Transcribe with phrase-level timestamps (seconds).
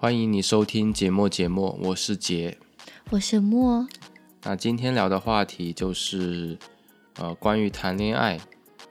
[0.00, 2.56] 欢迎你收听节目节目，我是杰。
[3.10, 3.84] 我是莫。
[4.44, 6.56] 那今天聊的话题就是
[7.16, 8.38] 呃关于谈恋爱。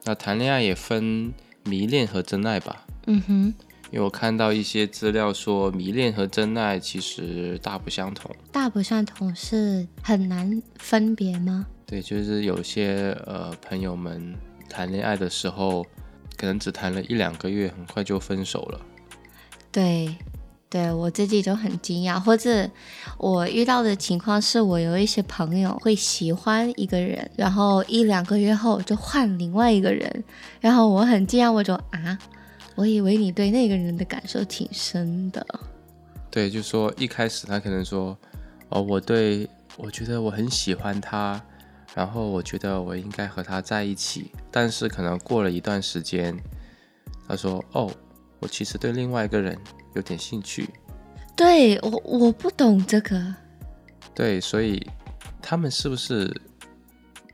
[0.04, 1.34] 那谈恋爱也分
[1.64, 2.86] 迷恋和真爱吧？
[3.06, 3.54] 嗯哼，
[3.90, 8.30] 因为我看到一些资料说，迷恋和真爱其实大不相同。
[8.52, 11.66] 大不相同是很难分别吗？
[11.86, 14.36] 对，就是有些呃朋友们
[14.70, 15.86] 谈恋爱的时候，
[16.36, 18.82] 可能只谈了一两个月，很快就分手了。
[19.72, 20.14] 对，
[20.78, 22.70] 对我自己就很惊讶，或者
[23.18, 30.24] 我遇到的情况是我有一些朋友会喜欢一个人，然后一两个月后就换另外一个人，
[30.62, 32.16] 然后我很惊讶，我就啊，
[32.76, 35.44] 我以为你对那个人的感受挺深的。
[36.30, 38.16] 对，就说一开始他可能说，
[38.70, 41.42] 哦，我对我觉得我很喜欢他，
[41.96, 46.38] 然后我觉得我应该和他在一起，但是可能过了一段时间，
[47.28, 47.92] 他说，哦，
[48.40, 49.58] 我其实对另外一个人
[49.98, 50.70] 有点兴趣。
[51.36, 53.36] 对我我不懂这个，
[54.16, 54.90] 对，所以
[55.42, 56.34] 他们是不是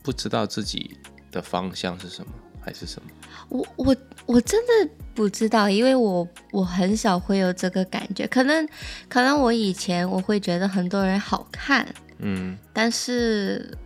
[0.02, 0.98] 不知道自己
[1.32, 3.10] 的方向是什么，还是什么？
[3.50, 8.68] 我我我真的不知道，因为我我很少会有这个感觉，可能
[9.08, 11.88] 可能我以前我会觉得很多人好看，
[12.20, 13.78] 嗯，但是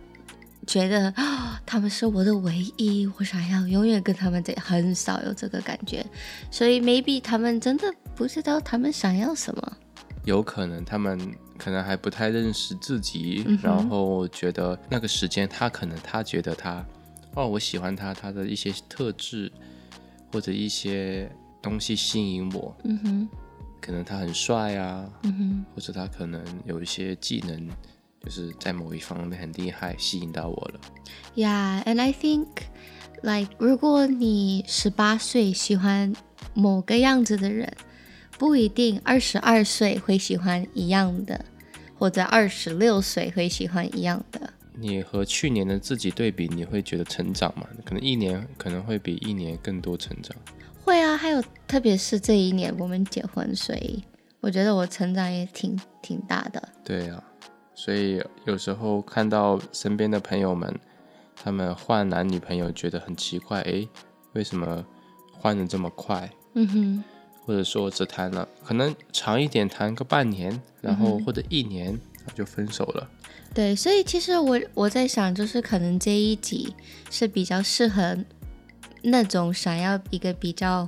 [0.68, 6.04] 觉得啊 他们是我的唯一，我想要永远跟他们在，很少有这个感觉，
[6.50, 9.76] 所以 maybe 他们真的不知道他们想要什么。
[10.24, 11.18] 有可能他们
[11.56, 16.84] 可能还不太认识自己，然后觉得那个时间他可能他觉得他
[17.34, 19.50] 哦，我喜欢他，他的一些特质
[20.30, 21.30] 或者一些
[21.62, 23.28] 东西吸引我，嗯哼，
[23.80, 27.68] 可能他很帅啊，嗯哼，或者他可能有一些技能，
[28.24, 30.80] 就是在某一方面很厉害，吸引到我了。
[31.34, 32.46] Yeah, and I think
[33.22, 36.12] like 如果你十八岁喜欢
[36.54, 37.72] 某个样子的人，
[38.38, 41.44] 不一定二十二岁会喜欢一样的，
[41.96, 44.52] 或者二十六岁会喜欢一样的。
[44.80, 47.66] 你和去年的自己对比，你会觉得成长吗？
[47.84, 50.36] 可能一年可能会比一年更多成长。
[50.84, 54.02] 会啊，还有特别是这一年我们结婚，所以
[54.40, 56.68] 我觉得我成长也挺挺大的。
[56.84, 57.22] 对呀、
[57.78, 60.68] 所以有时候看到身边的朋友们，
[61.36, 63.88] 他们换男女朋友，觉得很奇怪，诶，
[64.32, 64.84] 为什么
[65.30, 66.28] 换的这么快？
[66.54, 67.04] 嗯哼，
[67.44, 71.96] 或者说只谈了，可能长一点谈个半年，然后或者一年
[72.34, 73.08] 就分手了。
[73.54, 76.74] 对，所以其实我我在想，就是可能这一集
[77.12, 78.18] 是比较适合
[79.02, 80.84] 那种想要一个比较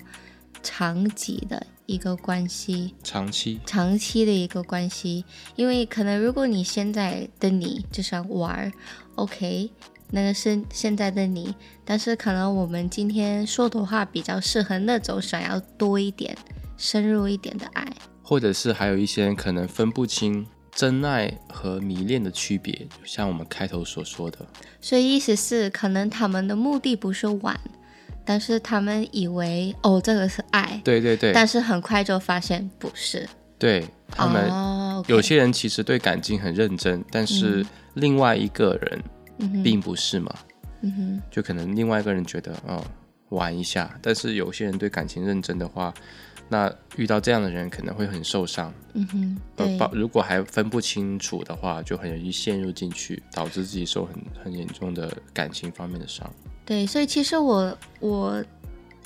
[0.61, 5.25] 长期的一个关系，长期，长期的一个关系，
[5.57, 8.73] 因为可能如果你现在的你就想玩
[9.17, 9.69] ，OK，
[10.11, 11.53] 那个是现在的你，
[11.85, 16.37] 但是可能我们今天说的话比较适合那种想要多一点、
[16.77, 17.93] 深入一点的爱。
[18.23, 24.47] 或者是还有一些人可能分不清真爱和迷恋的区别，就像我们开头所说的，
[24.81, 27.59] 所以意思是，可能他们的目的不是玩，
[28.31, 33.29] 但是他们以为哦这个是爱，对对对，但是很快就发现不是。
[33.59, 34.49] 对他们、
[35.09, 39.03] 有些人其实对感情很认真，但是另外一个人
[39.65, 40.33] 并不是嘛。
[40.83, 42.81] 嗯哼就可能另外一个人觉得哦
[43.31, 45.93] 玩一下，但是有些人对感情认真的话，
[46.49, 48.73] 那遇到这样的人可能会很受伤。
[48.93, 54.15] 嗯哼，呃对，如果还分不清楚的话，就很容易陷入进去，导致自己受很
[54.45, 56.33] 很严重的感情方面的伤。
[56.65, 58.45] 对，所以其实我我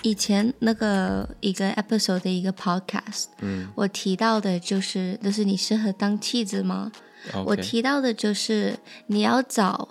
[0.02, 3.68] 以前那个一个 episode 的一个 podcast，嗯。
[3.74, 6.92] 我提到的就是，就是你适合当妻子吗？
[7.46, 9.88] 我提到的就是你要找，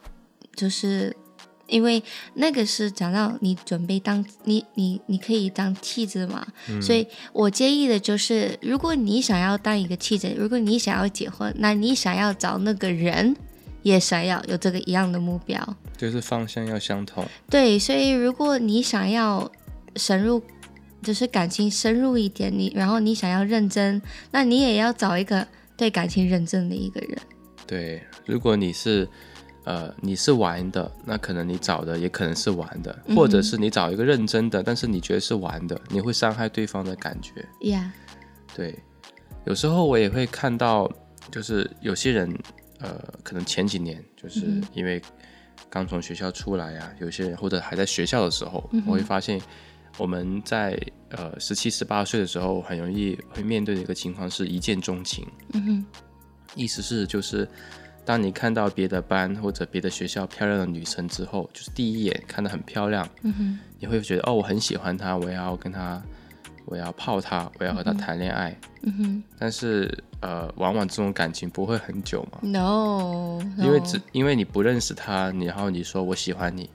[0.55, 1.17] 就是
[1.65, 2.03] 因为
[2.35, 6.45] 那个是讲到你准备当你你你可以当妻子嘛，
[6.79, 13.35] 所以我建议的就是，如果你想要当一个妻子，如果你想要结婚，那你想要找那个人
[13.83, 15.75] 也想要有这个一样的目标。
[15.95, 17.25] 就是方向要相同。
[17.49, 19.49] 对，所以如果你想要
[19.95, 20.41] 深入，
[21.01, 24.01] 就是感情深入一点，你然后你想要认真，
[24.31, 25.47] 那你也要找一个
[25.77, 27.17] 对感情认真的一个人。
[27.67, 29.07] 对，如果你是
[29.63, 37.45] 呃你是玩的，那可能你找的也可能是玩的，嗯或者是你找一个认真的，但是你觉得是玩的，你会伤害对方的感觉。
[37.61, 37.89] Yeah，
[38.55, 38.79] 对，
[39.45, 40.91] 有时候我也会看到，
[41.31, 42.37] 就是有些人，
[42.83, 45.01] 呃，可能前几年就是因为
[45.69, 49.41] 刚从学校出来啊，有些人或者还在学校的时候，嗯我会发现
[49.97, 50.77] 我们在
[51.09, 55.85] 呃十七、十八岁的时候，很容易会面对的一个情况是一见钟情，嗯哼，
[56.55, 57.47] 意思是就是。
[58.05, 66.03] 当你看到别的班或者别的学校漂亮的女生之后，就是第一眼看得很漂亮，嗯哼，你会觉得哦，我很喜欢她，我也要跟她，
[66.73, 68.57] 我我要泡他，我要和他谈恋爱。
[68.81, 69.23] 嗯哼。
[69.37, 76.69] 但是呃，往往这种感情不会很久嘛，，no，, no 因为只因为你不认识他，你然后你说我喜欢你，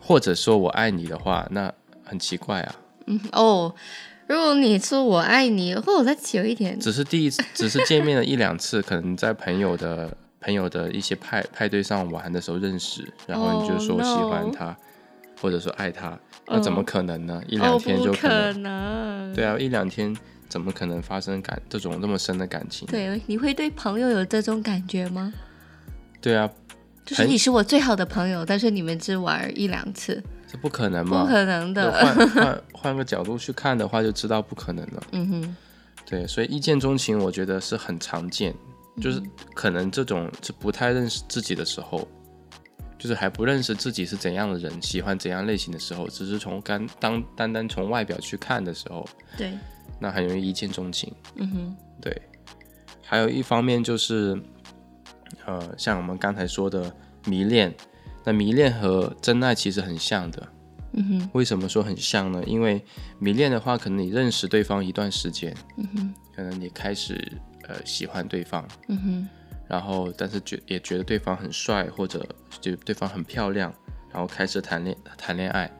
[0.00, 1.72] 或者说我爱你的话，那
[2.04, 2.74] 很奇怪啊。
[3.06, 3.74] 嗯哦，
[4.26, 14.76] 如果你说我爱你，或者再久一点，只是第一次， 只是见面了一两次，可能在朋友的朋友的一些派派对上玩的时候认识，然后你就说 Oh, 喜欢他
[15.40, 17.42] 或者说爱他，那怎么可能呢？
[17.48, 20.14] 一哦，两天就可能，对啊，一两天
[20.48, 22.86] 怎么可能发生感这种那么深的感情？
[22.88, 25.32] 对，你会对朋友有这种感觉吗？
[26.20, 26.50] 对啊，
[27.04, 31.28] 就是你是我最好的朋友，但是你们只玩一两次，这不可能吗不？
[31.28, 31.92] 可能的。
[31.92, 35.02] 换换换个角度去看的话，就知道不可能了。
[35.12, 35.56] 嗯哼，
[36.04, 38.54] 对，所以一见钟情，我觉得是很常见，
[39.00, 39.22] 就是
[39.54, 42.08] 可能这种是不太认识自己的时候，
[42.98, 49.56] 就是还不认识自己是怎样的人，喜欢怎样类型的时候，只是从单当单单从外表去看的时候，对，
[50.00, 51.12] 那很容易一见钟情。
[51.36, 52.22] 嗯哼，对，
[53.02, 54.36] 还有一方面就是，
[55.46, 56.92] 呃，像我们刚才说的
[57.26, 57.72] 迷恋，
[58.24, 60.48] 那迷恋和真爱其实很像的。
[60.94, 62.42] 嗯哼，为什么说很像呢？
[62.46, 62.82] 因为
[63.18, 67.30] 迷恋的话，可能你认识对方一段时间，嗯哼，可能你开始
[67.68, 69.28] 呃喜欢对方，嗯哼，
[69.68, 72.26] 然后但是觉也觉得对方很帅，或者
[72.60, 73.72] 觉得对方很漂亮，
[74.10, 75.70] 然后开始谈恋谈恋爱。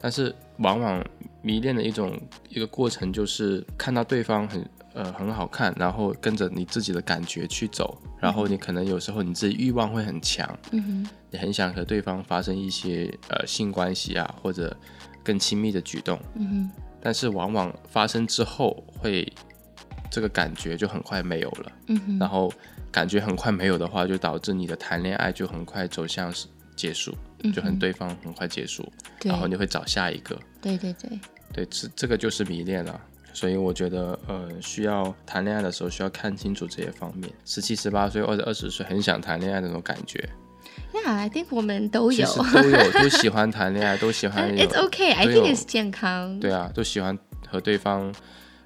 [0.00, 1.04] 但是往往
[1.40, 14.76] 迷恋的一种一个过程就是看到对方很呃很好看，然后跟着你自己的感觉去走，然后你可能有时候你自己欲望会很强，嗯哼，你很想和对方发生一些呃性关系啊，或者
[15.22, 19.26] 更亲密的举动，嗯哼，但是往往发生之后会
[20.10, 21.72] 这个感觉就很快没有了。
[21.86, 22.52] 嗯哼，然后
[22.94, 26.46] 感觉很快没有的话，就导致你的谈恋爱就很快走向是
[26.76, 27.12] 结束，
[27.52, 28.88] 就很对方很快结束，
[29.24, 31.18] 然后你会找下一个，对对对，
[31.52, 33.00] 对，这这个就是迷恋了。
[33.32, 37.28] 所以我觉得，呃，需要谈恋爱的时候需要看清楚这些方面。
[37.44, 40.24] 十七、十八岁或者二十岁很想谈恋爱的那种感觉。
[40.92, 47.18] Yeah, I think 我们都有都有， 都喜欢谈恋爱，都喜欢，It's okay，I think 有 it's 健康，对啊，都喜欢
[47.48, 48.14] 和对方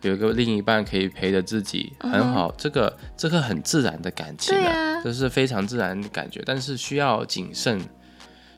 [0.03, 2.55] 有一个另一半可以陪着自己，嗯很好。
[2.57, 7.81] 这个这个很自然的感情对啊这是非常自然的感觉，但是需要谨慎。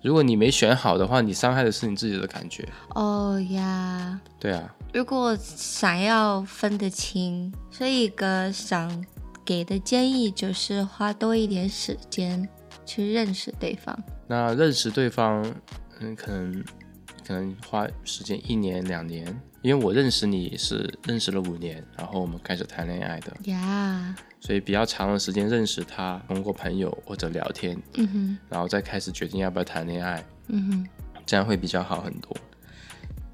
[0.03, 2.67] 如果你没选好的话，你伤害的是你自己的感觉。
[2.95, 4.19] 哦呀。
[4.39, 9.05] 对啊，如果想要分得清，所以一个想
[9.45, 12.49] 给的建议就是花多一点时间
[12.87, 13.99] 去认识对方。
[14.27, 15.45] 那认识对方，
[16.01, 16.65] 嗯，可能
[17.27, 30.89] 可能花时间一年两年，因为我认识你是认识了五年，然后我们开始谈恋爱的，呀、所以比较长的时间认识他，通过朋友或者聊天，嗯哼，然后再开始决定要不要谈恋爱，嗯哼，
[31.27, 32.35] 这样会比较好很多。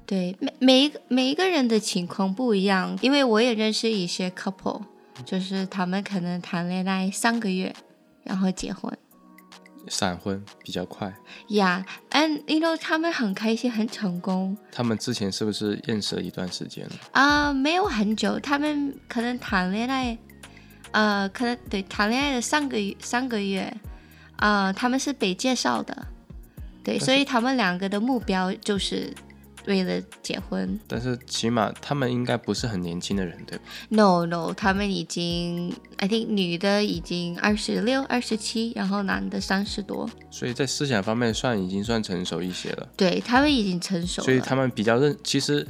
[0.05, 4.81] 对，每每一个每一个人的情况不一样，因为我也认识一些 couple，
[5.25, 7.73] 就是他们可能谈恋爱三个月，
[8.23, 8.97] 然后结婚。
[9.89, 11.13] 闪婚比较快。
[11.47, 16.91] Yeah，and you know 他们很开心，很成功他们之前是不是认识了一段时间了？
[17.11, 20.17] 啊、没有很久，他们可能谈恋爱，
[20.91, 23.73] 呃，可能对谈恋爱的上个月三个月，
[24.37, 26.07] 啊，他们是被介绍的，
[26.83, 29.13] 对，所以他们两个的目标就是
[29.67, 30.79] 为了结婚。
[30.87, 42.87] 但是起码他们应该不是很年轻的人，对吧？No No，他们已经，I think 女的已经二十六、二十七，然后男的三十多，所以在思想方面算已经算成熟一些了。
[42.97, 44.25] 对他们已经成熟了。
[44.25, 45.67] 所以他们比较认，其实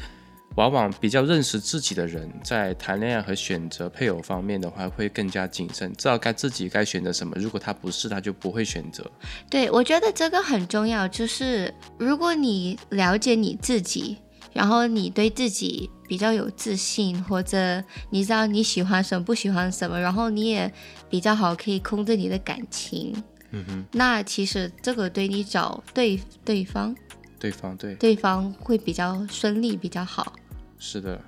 [0.58, 7.36] 往往比较认识自己的人，在谈恋爱和选择配偶方面的话，会更加谨慎，知道该自己该选择什么。
[7.38, 9.06] 如果他不是，他就不会选择。
[9.52, 14.18] 对，我觉得这个很重要，就是如果你了解你自己，
[14.52, 20.74] 然后你对自己比较有自信，或者你知道你喜欢什么、不喜欢什么，然后你也
[21.08, 23.14] 比较好可以控制你的感情，
[23.52, 26.96] 嗯哼，那其实这个对你找对对方，
[27.38, 30.34] 对方对，对方会比较顺利，比较好
[30.78, 31.20] 是的。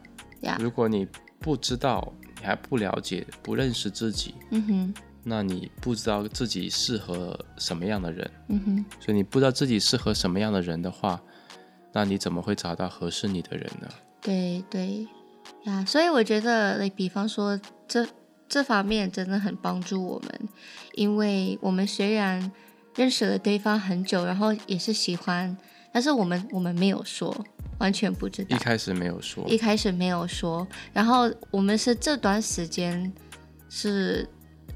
[0.42, 0.58] 呀。
[0.60, 1.08] 如果你
[1.40, 8.32] 不知道，你还不了解、不认识自己，嗯哼，那你不知道自己适合什么样的人。
[8.48, 11.22] 嗯哼，所以你不知道自己适合什么样的人的话，
[11.94, 13.88] 那你怎么会找到合适你的人呢？
[14.22, 15.08] 对对
[15.64, 18.06] 呀，所以我觉得比方说这
[18.48, 20.50] 这方面真的很帮助我们，
[20.94, 22.52] 因为我们虽然
[22.96, 25.56] 认识了对方很久，然后也是喜欢，
[25.92, 27.36] 但是我们我们没有说，
[27.80, 33.12] 完全不知道，一开始没有说，一开始没有说，然后我们是这段时间
[33.70, 34.28] 是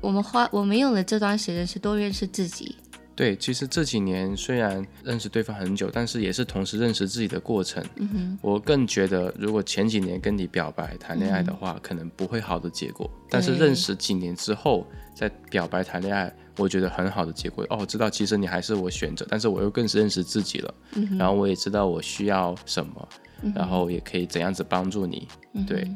[0.02, 2.76] 我们花我们用了这段时间是多认识自己，
[3.16, 7.84] 对，其实这几年虽然认识对方很久，但是也是同时认识自己的过程。
[7.98, 13.10] 嗯哼，我更觉得，如果前几年跟你表白谈恋爱的话，可能不会好的结果。
[13.30, 17.66] 但是认识几年之后再表白谈恋爱，我觉得很好的结果。
[17.70, 20.74] 哦，知道其实你还是我选择，但是我又更是认识自己了。
[20.96, 23.08] 嗯，然后我也知道我需要什么，
[23.56, 25.28] 然后也可以怎样子帮助你。
[25.54, 25.88] 嗯对，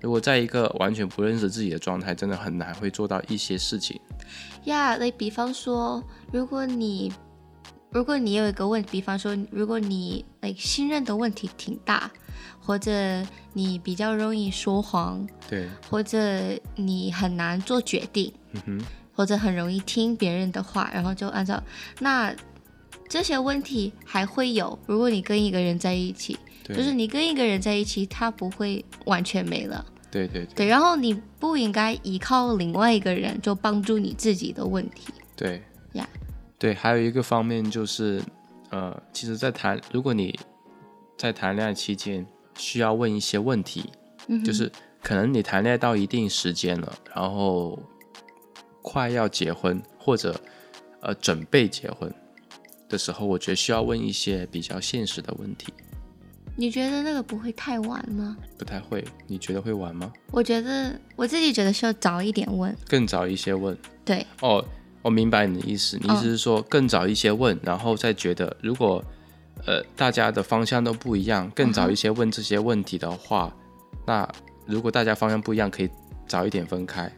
[0.00, 4.00] 如果在一个完全不认识自己的状态，真的很难会做到一些事情。
[4.64, 7.12] 呀，那比方说，如果你
[7.90, 12.10] 如果你有一个问，比方说，如果你 like 信任的问题挺大，
[12.60, 12.90] 或者
[13.52, 16.18] 你比较容易说谎，对，或者
[16.74, 18.84] 你很难做决定，嗯哼，
[19.16, 21.60] 或者很容易听别人的话，然后就按照
[21.98, 22.32] 那
[23.08, 24.78] 这些问题还会有。
[24.86, 29.84] 如果你跟一个人在一起，就是你跟一个人在一起，他不会完全没了。
[30.10, 35.12] 对对对对，然后你不应该依靠另外一个人就帮助你自己的问题。
[35.34, 36.08] 对呀
[36.58, 38.22] 对，还有一个方面就是，
[38.70, 40.38] 呃，其实，在谈如果你
[41.18, 43.90] 在谈恋爱期间需要问一些问题，
[44.28, 44.70] 嗯，就是
[45.02, 47.78] 可能你谈恋爱到一定时间了，然后
[48.86, 50.40] 快要结婚或者
[51.00, 52.08] 呃准备结婚
[52.88, 55.74] 的时候，我觉得需要问一些比较现实的问题。
[56.54, 58.36] 你觉得那个不会太晚吗？
[58.56, 60.12] 不太会，你觉得会晚吗？
[60.30, 62.74] 我觉得我自己觉得需要早一点问。
[62.86, 64.64] 更早一些问对，哦，
[65.02, 69.04] 我明白你的意思，你意思是说更早一些问，然后再觉得如果
[69.66, 73.52] 呃大家的方向都不一样，更早一些问这些问题的话，
[74.06, 74.26] 那
[74.64, 75.90] 如果大家方向不一样，可以
[76.28, 77.12] 早一点分开，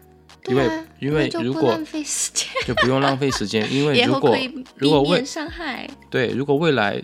[0.49, 1.78] 因为、因为如果
[2.67, 5.88] 就不用浪费时间， 因为以如果后可以如果未避免伤害。
[6.11, 7.02] 对如果未来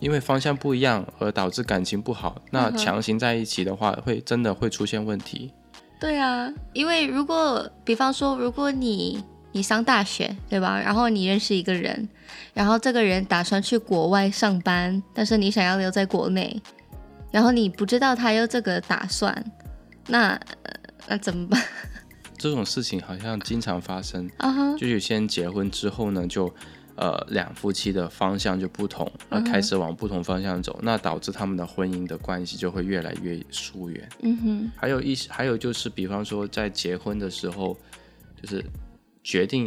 [0.00, 5.52] 因为方向不一样而导致感情不好，那强行在一起的话，会真的会出现问题。
[5.98, 12.06] 对啊，因为如果比方说，如果你你上大学对吧，然后你认识一个人，
[12.52, 16.60] 然后这个人打算去国外上班，但是你想要留在国内，
[17.30, 19.32] 然后你不知道他有这个打算，
[20.08, 20.30] 那、
[20.64, 20.72] 呃
[21.06, 21.62] 那怎么办？
[22.44, 24.30] 这种事情好像经常发生，
[24.76, 26.54] 就有些人结婚之后呢，就
[26.94, 34.06] 呃两夫妻的方向就不同，而开始往不同方向走，那导致他们的婚姻的关系就会越来越疏远。
[34.20, 37.74] 嗯哼，还有一还有就是，比方说在结婚的时候，
[38.42, 38.62] 就是
[39.22, 39.66] 决定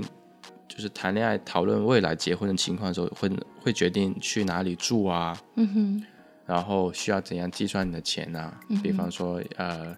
[0.68, 3.28] 就是谈恋爱讨论未来结婚的情况的时候，会
[3.60, 6.04] 会决定去哪里住啊，嗯哼，
[6.46, 9.98] 然后需要怎样计算你的钱啊，嗯比方说呃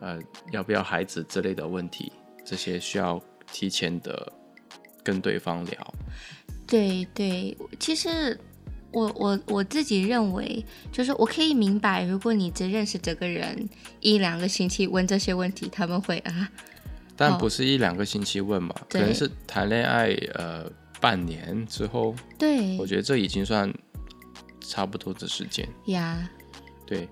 [0.00, 0.18] 呃
[0.52, 2.12] 要不要孩子之类的问题，
[2.44, 3.20] 这些需要
[3.52, 4.32] 提前的
[5.02, 5.94] 跟对方聊。
[6.66, 8.38] 对对，其实
[8.92, 13.68] 我我我自己认为，就是我可以明白，如果你只认识这个人
[14.00, 16.50] 一两个星期问这些问题，他们会啊，
[17.16, 23.72] 但哦不是一两个星期问嘛，可能是谈恋爱呃半年之后，对我觉得这已经算
[24.60, 25.66] 差不多的时间。
[25.86, 26.28] 呀，
[26.84, 27.08] 对，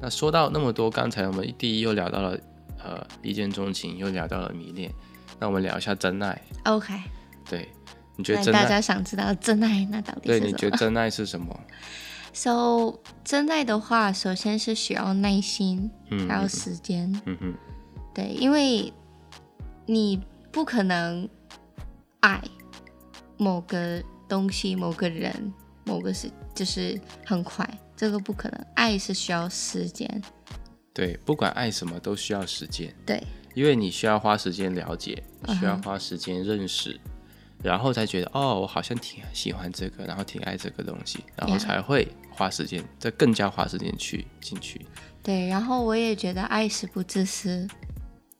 [0.00, 2.38] 那说到那么多，刚才我们第一又聊到了
[2.82, 4.92] 呃一见钟情，又聊到了迷恋，
[5.38, 6.40] 那我们聊一下真爱。
[6.64, 6.94] OK，
[7.48, 7.68] 对，
[8.16, 8.68] 你觉得大真爱？
[8.68, 11.58] 家想知道真爱那到底对，是什么对你觉得真爱是什么？？
[12.32, 17.10] So 真爱的话，首先是需要耐心，嗯，还有时间。
[17.26, 17.54] 嗯哼，
[18.14, 18.92] 对，因为
[19.86, 21.28] 你不可能
[22.20, 22.40] 爱
[23.38, 25.52] 某个东西、某个人、
[25.88, 27.66] 某个是，就是很快，
[27.96, 28.66] 这个不可能。
[28.74, 30.22] 爱是需要时间。
[30.92, 33.22] 对，不管爱什么都需要时间，对，
[33.54, 35.22] 因为你需要花时间了解，
[35.58, 37.00] 需要花时间认识，
[37.62, 44.84] 然后才觉得哦，我好像挺喜欢这个，然后挺爱这个东西，然后才会花时间，再更加花时间去进去。
[45.22, 47.66] 对，然后我也觉得爱是不自私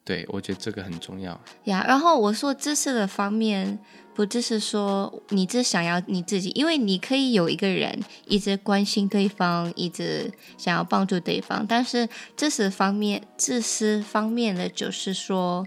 [0.04, 1.38] 对，我觉得这个很重要。
[1.64, 1.84] 呀。
[1.86, 3.78] 然后我说自私的方面，
[4.18, 7.96] 不只是说你只想要你自己，因为你可以有一个人
[8.26, 15.64] 一直关心对方，一直想要帮助对方，但是自私方面，自私方面的就是说。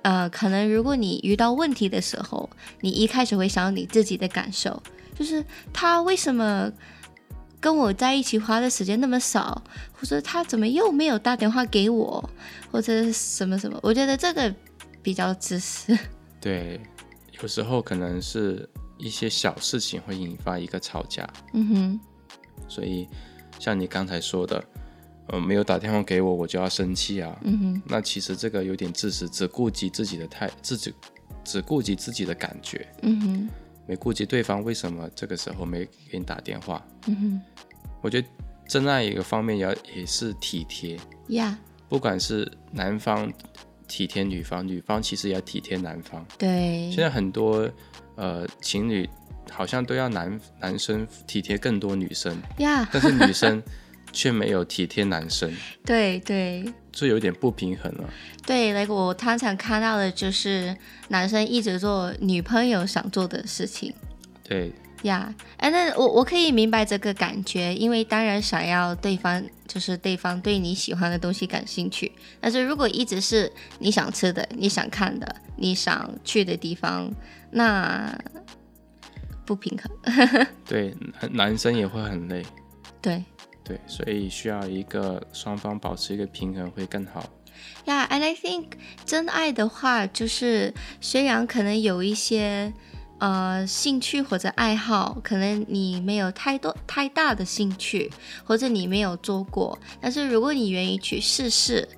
[0.00, 2.48] 呃，可能如果你遇到问题的时候，
[2.80, 4.82] 你一开始会想你自己的感受，
[5.14, 6.68] 就是他为什么
[7.60, 12.30] 跟我在一起花的时间那么少，或者他怎么又没有打电话给我，
[12.72, 14.52] 或者什么什么，我觉得这个
[15.02, 15.96] 比较自私。
[16.40, 16.80] 对，
[17.42, 22.00] 有时候可能是一些小事情会引发一个吵架，嗯哼，
[22.68, 23.08] 所以
[23.58, 24.64] 像你刚才说的，
[25.26, 27.36] 呃，没有打电话给我，我就要生气啊。
[27.42, 30.94] 嗯哼，那其实这个有点自私，只顾及自己的态，自己
[31.42, 33.48] 只顾及自己的感觉，嗯哼，
[33.88, 36.80] 没顾及对方为什么这个时候没给你打电话。
[37.08, 37.40] 嗯哼，
[38.00, 38.28] 我觉得
[38.68, 40.96] 真爱一个方面也要也是体贴，
[41.30, 41.58] 呀、
[41.88, 43.28] 不管是男方
[43.88, 46.24] 体贴女方，女方其实也要体贴男方。
[46.38, 47.70] 对现，在很多
[48.16, 49.08] 呃，情侣
[49.50, 53.62] 好像都要男男生体贴更多女生，呀、但是女生
[54.12, 55.50] 却没有体贴男生，
[55.84, 58.08] 对对这有点不平衡了。
[58.46, 60.76] 对，那个我常常看到的就是
[61.08, 63.94] 男生一直做女朋友想做的事情。
[64.42, 77.10] 对，呀，哎，那我我可以明白这个感觉，因为当然想要对方就是对方对你喜欢的东西感兴趣，但是如果一直是你想吃的、你想看的、你想去的地方，
[77.50, 78.16] 那
[79.44, 80.46] 不平衡。
[80.64, 82.44] 对，男男生也会很累，
[83.00, 83.24] 对
[83.64, 87.28] 对，所以需要一个双方保持一个平衡会更好。
[87.84, 88.66] 呀、a n d I think
[89.04, 92.72] 真爱的话，就是虽然可能有一些
[93.22, 98.10] 呃兴趣或者爱好，可能你没有太多太大的兴趣，
[98.44, 101.88] 或者你没有做过，但是如果你愿意去试试，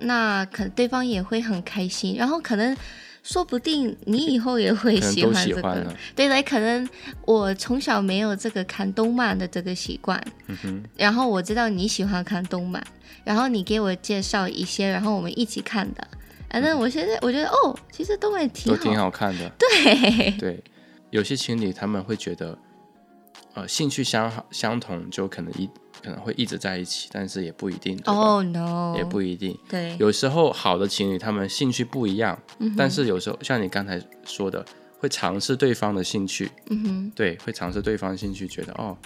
[0.00, 2.76] 那可对方也会很开心，然后可能。
[3.22, 6.88] 说不定你以后也会喜欢这个 对的可能
[7.26, 10.18] 我从小没有这个看动漫的这个习惯，
[10.96, 12.82] 然后我知道你喜欢看动漫，
[13.22, 16.08] 然后你给我介绍一些，然后我们一起看的。
[16.50, 19.50] 反正我现在我觉得哦，其实动漫挺，都挺好看的。
[19.58, 20.64] 对对，
[21.10, 22.58] 有些情侣他们会觉得，
[23.54, 25.68] 呃，兴趣相好相同就可能一
[26.02, 29.56] 可能会一直在一起，但是也不一定，哦、no，也不一定。
[29.68, 34.64] 对，有时候好的情侣他们兴趣不一样，嗯但是有时候像你刚才说的，
[34.98, 38.96] 会尝试对方的兴趣，嗯哼，对，会尝试对方的兴趣，觉得哦，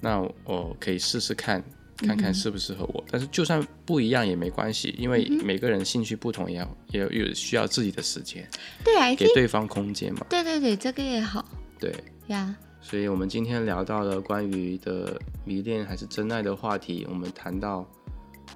[0.00, 1.62] 那我可以试试看，
[2.02, 3.04] 看嗯看适不适合我。
[3.10, 8.46] 但是就算不一样也没关系，因为嗯每个人兴趣不同也要，也有有需要自己的时间，
[8.84, 10.26] 对啊给对方空间嘛。
[10.28, 11.44] 对对对，这个也好
[11.80, 11.94] 对，
[12.26, 12.54] 呀。
[12.80, 17.88] 所以我们今天聊到了关于的迷恋还是真爱的话题，我们谈到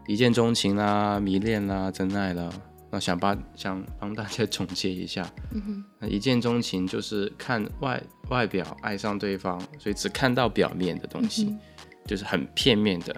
[0.09, 2.51] 一见钟情啦、迷恋啦、真爱啦。
[2.91, 11.59] 那想把想帮大家 总结一下，嗯哼，那一见钟情就是看外外表爱上对方，所以只看到表面的东西，嗯
[12.07, 13.15] 就是很片面的，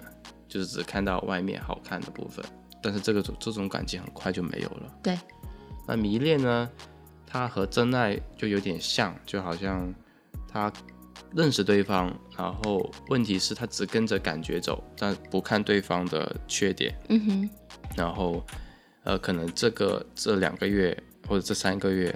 [0.47, 2.43] 就是只看到外面好看的部分。
[2.81, 4.91] 但是这个这种感情很快就没有了。
[5.03, 5.17] 对，
[5.87, 6.69] 那迷恋呢，
[7.27, 9.93] 它和真爱就有点像，就好像
[10.47, 10.71] 他
[11.35, 17.49] 认识对方，然后问题是他只跟着感觉走，但不看对方的缺点，嗯哼，
[17.95, 18.43] 然后
[19.03, 20.97] 呃，可能这个这两个月
[21.27, 22.09] 或者这三个月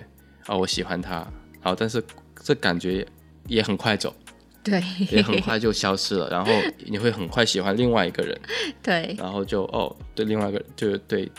[0.45, 1.25] 啊、我喜欢他，
[1.61, 2.03] 好，但是
[2.41, 3.05] 这感觉
[3.47, 4.15] 也很快走，
[4.63, 6.51] 对，也很快就消失了，然后
[6.85, 8.39] 你会很快喜欢另外一个人，
[8.81, 11.29] 对然后就哦，对另外一个就对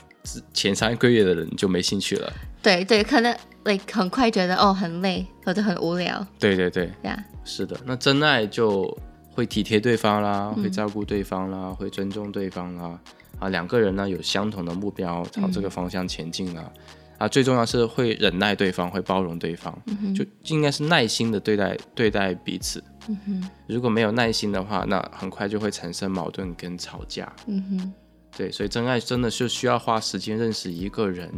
[0.53, 2.33] 前三个月的人就没兴趣了，
[2.63, 3.35] 对对，可能
[3.65, 6.91] like 很快觉得哦很累或者很无聊对对对。
[7.03, 7.19] 呀。
[7.45, 8.97] 是的，那真爱就
[9.33, 12.99] 会体贴对方啦，嗯会照顾对方啦，会尊重对方啦。
[13.39, 16.73] 啊，两个人呢有相同的目标，朝这个方向前进啦。
[17.19, 19.77] 啊，最重要是会忍耐对方，会包容对方，
[20.17, 22.83] 就应该是耐心的对待对待彼此。
[23.09, 27.31] 嗯哼，如果没有耐心的话，那很快就会产生矛盾跟吵架。
[27.47, 27.93] 嗯哼，
[28.37, 31.31] 对，所以真爱真的是需要花时间认识一个人，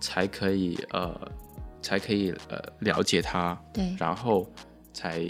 [0.00, 1.18] 才可以呃，
[1.82, 3.94] 才可以呃了解他，对。
[3.98, 4.48] 然后
[4.92, 5.26] 才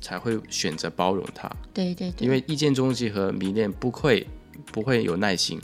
[0.00, 4.26] 才会选择包容他，对对对，因为一见钟情和迷恋不会
[4.72, 5.60] 不会有耐心，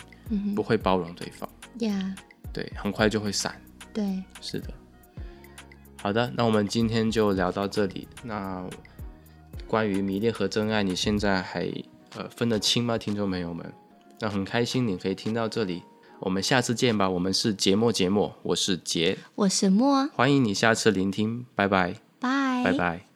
[0.54, 1.48] 不会包容对方，
[1.80, 2.14] 呀，
[2.52, 3.54] 对，很快就会散。
[3.92, 4.72] 对，是的，
[6.00, 8.08] 好的，那我们今天就聊到这里。
[8.22, 8.66] 那
[9.66, 11.66] 关于迷恋和真爱，你现在还
[12.16, 13.72] 呃分得清吗，听众朋友们？
[14.20, 15.82] 那很开心你可以听到这里，
[16.20, 17.08] 我们下次见吧。
[17.08, 23.11] 我们是节目节目，我是杰，我是莫，欢迎你下次聆听，拜拜，拜拜拜。